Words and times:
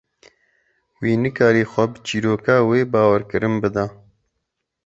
Wî 1.01 1.11
nikarî 1.23 1.63
xwe 1.71 1.85
bi 1.91 1.97
çîroka 2.07 2.57
wê 2.69 2.79
bawerkirin 2.93 3.55
bida. 3.63 3.85